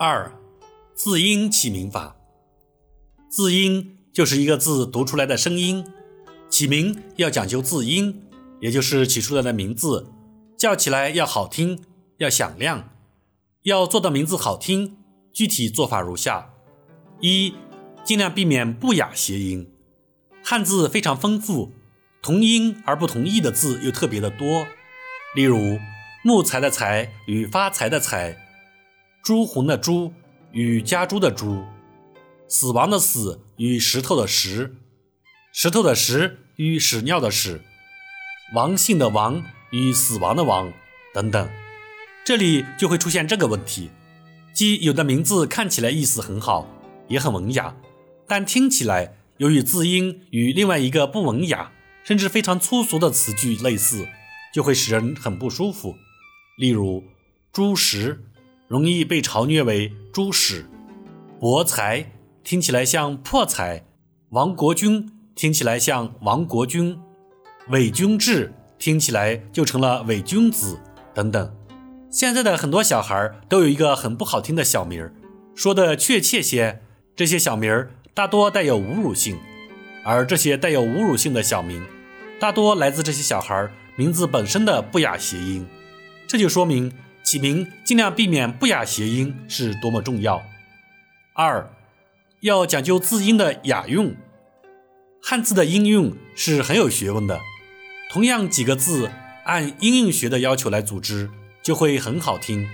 [0.00, 0.30] 二、
[0.94, 2.14] 字音起名法。
[3.28, 5.84] 字音就是一个字读出来的声音，
[6.48, 8.22] 起名要讲究字音，
[8.60, 10.12] 也就是起出来的名字
[10.56, 11.82] 叫起来要好听，
[12.18, 12.90] 要响亮。
[13.64, 14.98] 要做到名字好听，
[15.32, 16.50] 具体做法如下：
[17.20, 17.54] 一、
[18.04, 19.68] 尽量避免不雅谐音。
[20.44, 21.72] 汉字非常丰富，
[22.22, 24.64] 同音而不同义的字又特别的多，
[25.34, 25.80] 例如
[26.22, 28.44] 木材的材与发财的财。
[29.22, 30.12] 朱红的朱
[30.52, 31.62] 与家猪的猪，
[32.48, 34.74] 死亡的死与石头的石，
[35.52, 37.60] 石头的石与屎尿的屎，
[38.54, 40.72] 王姓的王与死亡的亡
[41.12, 41.46] 等等，
[42.24, 43.90] 这里就会出现这个问题，
[44.54, 46.66] 即有的名字看起来意思很好，
[47.08, 47.76] 也很文雅，
[48.26, 51.72] 但听起来由于字音与另外一个不文雅
[52.02, 54.08] 甚至非常粗俗的词句类似，
[54.54, 55.96] 就会使人很不舒服。
[56.56, 57.04] 例如
[57.52, 58.24] 朱石。
[58.68, 60.66] 容易被嘲虐为“猪屎”，
[61.40, 62.12] 博财
[62.44, 63.82] 听起来像破财；
[64.28, 66.94] 亡国君听起来像亡国君；
[67.70, 70.78] 伪君志听起来就成了伪君子
[71.14, 71.50] 等等。
[72.10, 75.14] 现在的很多小孩都有一个很不好听的小名儿，
[75.54, 76.82] 说的确切些，
[77.16, 79.38] 这些小名儿大多带有侮辱性，
[80.04, 81.82] 而这些带有侮辱性的小名，
[82.38, 85.66] 大多来自这些小孩名字本身的不雅谐音，
[86.26, 86.92] 这就说明。
[87.30, 90.42] 起名尽量避免不雅谐音是多么重要。
[91.34, 91.70] 二，
[92.40, 94.16] 要讲究字音的雅韵。
[95.22, 97.38] 汉字的音韵是很有学问的。
[98.10, 99.10] 同样几个字，
[99.44, 101.28] 按音韵学的要求来组织，
[101.62, 102.66] 就会很好听；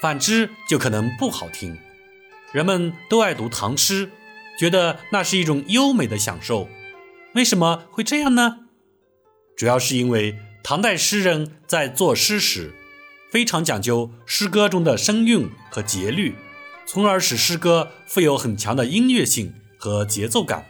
[0.00, 1.76] 反之，就可能不好听。
[2.52, 4.10] 人们都爱读唐诗，
[4.56, 6.68] 觉得那是一种优美的享受。
[7.34, 8.60] 为什么会这样呢？
[9.56, 12.72] 主要是因为唐代诗人在作诗时。
[13.34, 16.36] 非常讲究诗歌中的声韵和节律，
[16.86, 20.64] 从而使诗歌富有很强的音乐性和节奏感。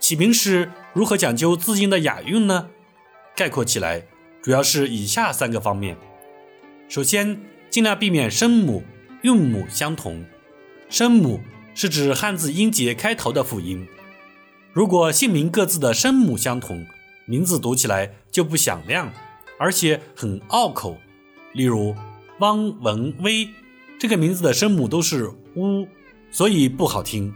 [0.00, 2.70] 起名时如何讲究字音的雅韵呢？
[3.36, 4.08] 概括起来，
[4.42, 5.96] 主要是以下三个方面：
[6.88, 7.40] 首先，
[7.70, 8.82] 尽量避免声母、
[9.22, 10.24] 韵母相同。
[10.88, 11.40] 声母
[11.76, 13.86] 是指汉字音节开头的辅音，
[14.72, 16.84] 如果姓名各自的声母相同，
[17.24, 19.12] 名字读起来就不响亮，
[19.60, 20.98] 而且很拗口。
[21.52, 21.94] 例如，
[22.38, 23.48] 汪文威
[23.98, 25.86] 这个名字的声母都是乌，
[26.30, 27.32] 所以不好听。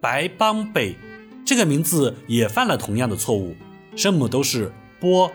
[0.00, 0.96] 白邦北
[1.44, 3.54] 这个名字也犯了同样的错误，
[3.96, 5.30] 声母都是波，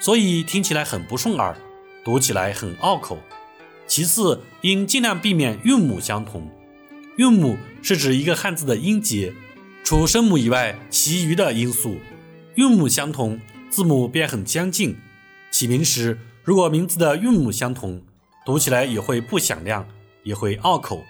[0.00, 1.56] 所以听起来很不顺耳，
[2.04, 3.18] 读起来很拗口。
[3.86, 6.50] 其次，应尽量避免韵母相同。
[7.18, 9.34] 韵母是指一个汉字的音节，
[9.82, 11.98] 除声母以外，其余的因素。
[12.54, 14.96] 韵母相同，字母便很相近。
[15.50, 16.18] 起名时。
[16.44, 18.02] 如果名字的韵母相同，
[18.44, 19.88] 读起来也会不响亮，
[20.24, 21.02] 也会拗口。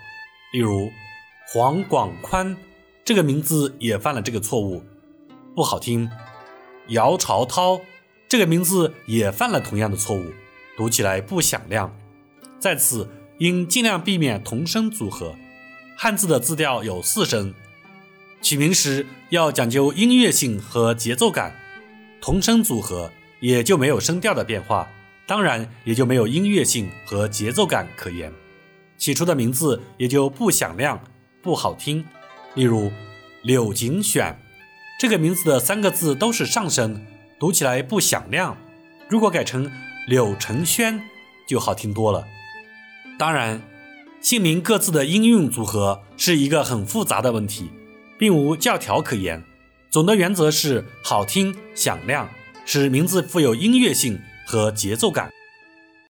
[0.53, 0.89] 例如
[1.49, 2.57] 黄广宽
[3.05, 4.85] 这个名字也犯了这个错误，
[5.53, 6.09] 不好听。
[6.89, 7.81] 姚朝涛
[8.29, 10.31] 这个名字也犯了同样的错误，
[10.77, 11.93] 读起来不响亮。
[12.61, 15.35] 在此应尽量避免同声组合。
[15.97, 17.53] 汉字的字调有四声，
[18.41, 21.57] 取名时要讲究音乐性和节奏感，
[22.21, 24.89] 同声组合也就没有声调的变化。
[25.27, 28.33] 当然也就没有音乐性和节奏感可言，
[28.99, 31.01] 起初的名字也就不响亮、
[31.43, 32.05] 不好听。
[32.55, 32.93] 例如
[33.43, 34.39] 柳景选
[35.01, 37.05] 这个名字的三个字都是上声，
[37.39, 38.57] 读起来不响亮。
[39.09, 39.71] 如果改成
[40.07, 41.01] 柳承轩，
[41.49, 42.25] 就好听多了。
[43.19, 43.63] 当然，
[44.21, 47.71] 姓名各自的音韵组合是一个很复杂的问题，
[48.19, 49.43] 并无教条可言。
[49.91, 52.29] 总的原则是好听、响亮，
[52.65, 54.21] 使名字富有音乐性。
[54.45, 55.44] 和节奏感。